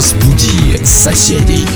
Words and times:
Разбуди 0.00 0.80
соседей. 0.82 1.66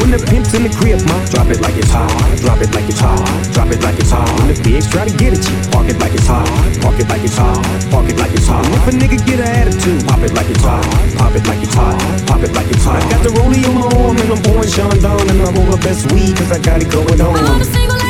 When 0.00 0.10
the 0.10 0.16
pimp's 0.24 0.54
in 0.54 0.62
the 0.62 0.70
crib, 0.70 0.96
ma, 1.04 1.20
drop 1.28 1.50
it 1.50 1.60
like 1.60 1.76
it's 1.76 1.90
hot, 1.90 2.08
drop 2.40 2.62
it 2.62 2.72
like 2.74 2.88
it's 2.88 2.98
hot, 2.98 3.20
drop 3.52 3.70
it 3.70 3.82
like 3.82 3.98
it's 3.98 4.10
hot. 4.10 4.26
When 4.40 4.48
the 4.48 4.58
pigs 4.64 4.88
try 4.88 5.04
to 5.04 5.14
get 5.18 5.36
at 5.36 5.44
you, 5.44 5.70
park 5.70 5.90
it 5.90 6.00
like 6.00 6.14
it's 6.14 6.26
hot, 6.26 6.48
park 6.80 6.98
it 6.98 7.10
like 7.10 7.22
it's 7.22 7.36
hot, 7.36 7.60
park 7.90 8.08
it 8.08 8.16
like 8.16 8.32
it's 8.32 8.46
hot. 8.46 8.64
If 8.64 8.88
a 8.88 8.92
nigga 8.96 9.20
get 9.26 9.40
an 9.40 9.68
attitude, 9.68 10.06
pop 10.08 10.20
it 10.20 10.32
like 10.32 10.48
it's 10.48 10.64
hot, 10.64 10.80
pop 11.18 11.36
it 11.36 11.46
like 11.46 11.60
it's 11.60 11.74
hot, 11.74 12.00
pop 12.26 12.40
it 12.40 12.54
like 12.54 12.70
it's 12.72 12.84
hot. 12.84 13.04
I 13.04 13.10
got 13.10 13.22
the 13.22 13.36
rollie 13.36 13.68
on 13.68 13.74
my 13.74 13.88
arm 14.00 14.16
and 14.16 14.32
I'm 14.32 14.40
pouring 14.44 14.70
Sean 14.70 14.96
Don 15.04 15.28
and 15.28 15.42
I 15.42 15.52
roll 15.52 15.76
the 15.76 15.80
best 15.84 16.10
weed 16.10 16.34
'cause 16.34 16.50
I 16.52 16.58
got 16.58 16.80
it 16.80 16.88
going 16.88 17.20
on. 17.20 17.36
I 17.36 17.64
single 17.68 18.07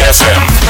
FM. 0.00 0.69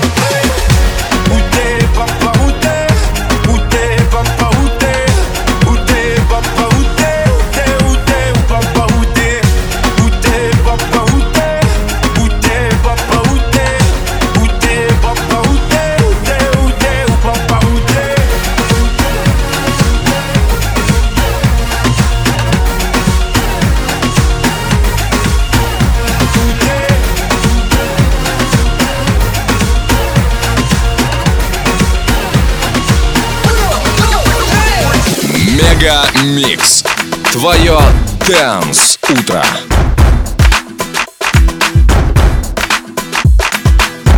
Микс. 36.23 36.83
Твое 37.31 37.79
Dance 38.27 38.99
Утро. 39.09 39.43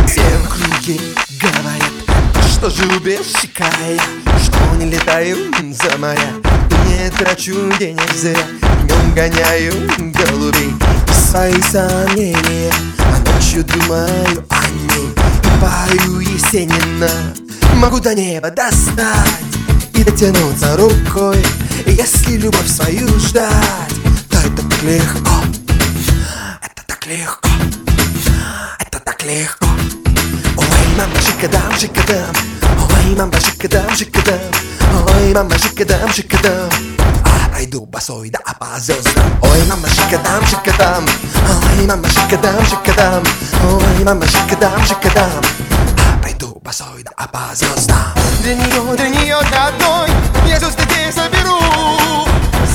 Все 0.06 0.20
вокруг 0.20 1.00
говорят, 1.40 1.92
что 2.52 2.68
живу 2.68 3.00
не 3.00 3.34
шикуя, 3.40 3.98
что 4.42 4.76
не 4.76 4.90
летаю 4.90 5.36
за 5.72 5.96
моря, 5.96 6.18
не 6.86 7.10
трачу 7.10 7.72
денег 7.78 8.12
зря, 8.12 8.36
днем 8.82 9.14
гоняю 9.14 9.72
голубей 10.12 10.74
свои 11.10 11.58
сомнения, 11.62 12.72
а 12.98 13.32
ночью 13.32 13.64
думаю 13.64 14.44
о 14.50 14.68
ней, 14.92 15.08
пою 15.58 16.20
Есенина, 16.20 17.10
могу 17.76 17.98
до 17.98 18.14
неба 18.14 18.50
достать 18.50 19.63
дотянуться 20.04 20.76
рукой. 20.76 21.44
И 21.86 21.92
если 21.92 22.36
любовь 22.36 22.68
свою 22.68 23.08
ждать 23.18 23.94
То 24.30 24.38
это 24.38 24.62
так 24.62 24.82
легко. 24.82 25.34
Это 26.62 26.82
так 26.86 27.06
легко. 27.06 27.48
Это 28.78 29.00
так 29.00 29.22
легко. 29.24 29.66
Ой, 30.56 30.66
мама, 30.98 31.20
шикадам, 31.20 31.78
шикадам 31.78 32.34
Ой, 32.62 33.16
мама, 33.16 33.40
шикадам, 33.40 33.96
шикадам 33.96 34.38
Ой, 35.08 35.34
мама, 35.34 35.58
шикадам, 35.58 36.12
шикадам 36.12 36.70
Пойду 37.52 37.86
босой, 37.86 38.30
да 38.30 38.40
по 38.58 38.78
звездам. 38.80 39.24
Ой, 39.42 39.62
мама, 39.68 39.88
шикадам, 39.88 40.46
шикадам 40.46 41.04
Ой, 41.78 41.86
мама, 41.86 42.08
шикадам, 42.08 42.64
шикадам 42.66 43.22
Ой, 43.64 44.04
мама, 44.04 44.26
шикадам, 44.26 44.84
шикадам 44.86 45.63
по 47.34 47.52
звездам 47.52 48.14
Для 48.42 48.54
нее, 48.54 48.96
для 48.96 49.08
нее, 49.08 49.36
для 49.50 49.66
одной 49.66 50.08
Я 50.46 50.60
звезд 50.60 50.78
людей 50.78 51.10
соберу 51.12 51.58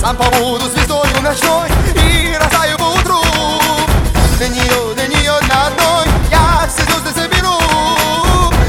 Сам 0.01 0.17
побуду 0.17 0.65
звездою 0.69 1.21
ночной 1.21 1.69
И 1.95 2.35
рождаю 2.37 2.75
утру. 2.75 3.23
Для 4.37 4.49
нее, 4.49 4.93
для 4.95 5.07
нее, 5.07 5.33
для 5.43 5.67
одной 5.67 6.07
Я 6.29 6.67
все 6.67 6.83
звезды 6.83 7.21
соберу 7.21 7.57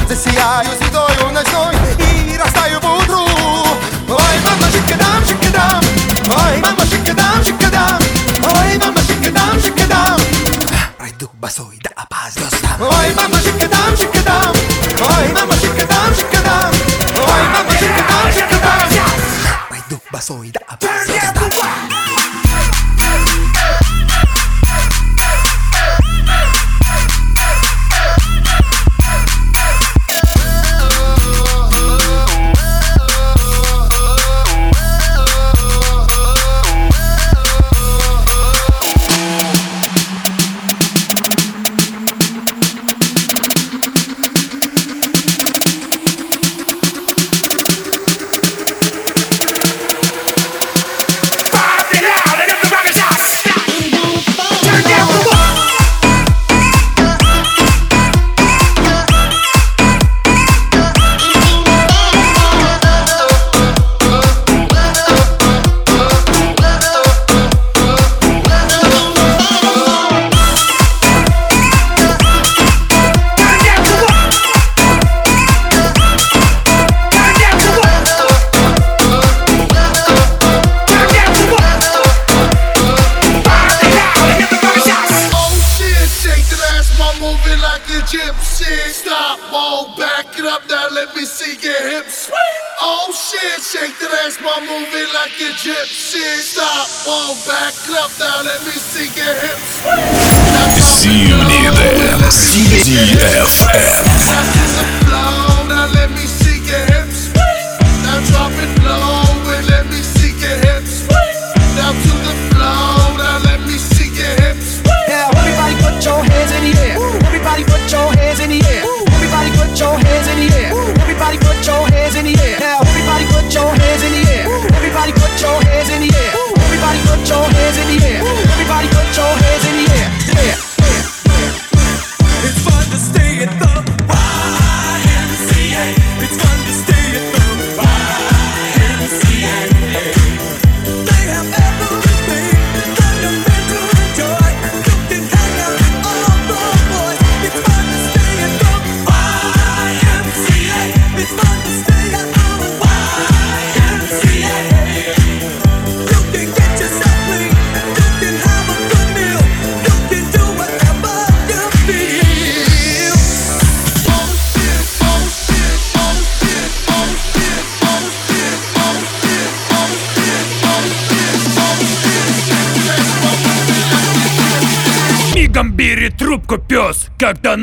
Засияю 0.09 0.68
звездою 0.78 1.32
ночной 1.32 1.75
и 1.99 2.10
DFM. 102.50 104.60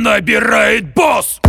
набирает 0.03 0.93
босс! 0.93 1.39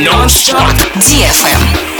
Нон-стоп. 0.00 0.72
DFM. 0.96 1.99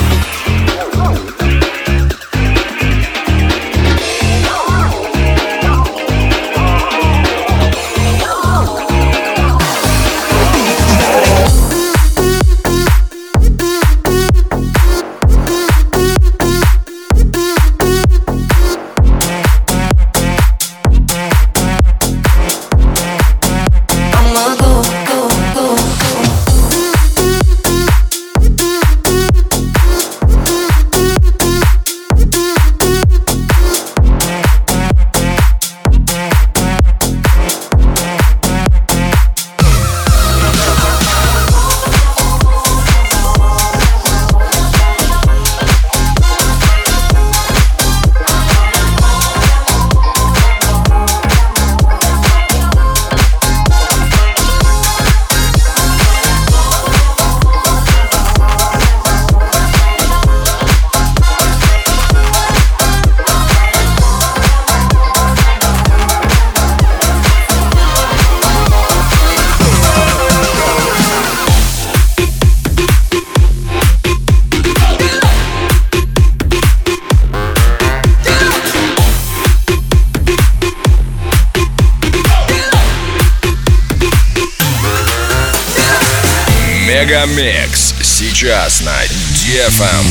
Мегамикс. 87.01 87.95
Сейчас 88.03 88.83
на 88.83 88.93
Дефам. 89.35 90.07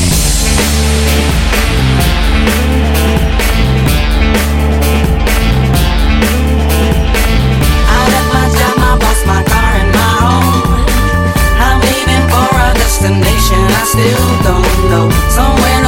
destination 12.99 13.63
I 13.69 13.83
still 13.85 14.27
don't 14.43 14.89
know. 14.89 15.09
Somewhere 15.29 15.78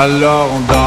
Alors 0.00 0.52
on 0.54 0.60
danse. 0.60 0.77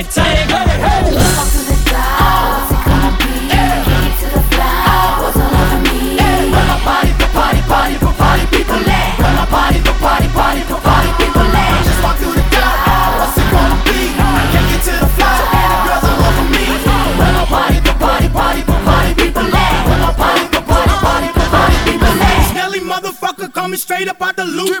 my 0.00 0.08
Up 0.08 1.48
to 1.52 1.60
the 1.60 1.76
sky, 1.84 2.00
what's 2.56 2.72
it 2.72 2.80
gonna 2.88 3.20
be? 3.20 3.52
Yeah. 3.52 3.84
Get 3.84 4.16
to 4.20 4.26
the 4.32 4.40
what's 5.20 5.36
me? 5.84 6.16
When 6.16 6.66
the 6.72 6.76
party, 6.80 7.12
party, 7.28 7.60
party, 7.68 8.44
people. 8.48 8.80
When 8.80 9.34
the 9.36 9.44
party, 9.52 9.78
party, 10.00 10.62
party, 10.80 11.10
people. 11.20 11.44
Just 11.84 12.00
walk 12.00 12.16
the 12.16 12.32
what's 12.32 13.36
it 13.36 13.48
gonna 13.52 13.76
be? 13.84 14.16
I 14.16 14.48
can't 14.48 14.80
to 14.88 14.92
the 15.04 15.08
fly, 15.20 15.36
me. 16.48 16.64
When 17.20 17.32
the 17.36 17.44
party, 17.44 17.78
party, 18.00 18.28
party, 18.32 19.12
people. 19.20 19.44
When 19.44 20.00
the 20.00 20.12
party, 20.16 20.48
party, 20.64 20.96
party, 21.04 21.76
people 21.84 22.16
motherfucker 22.88 23.52
coming 23.52 23.78
straight 23.78 24.08
up 24.08 24.22
out 24.22 24.36
the 24.36 24.46
loop. 24.46 24.80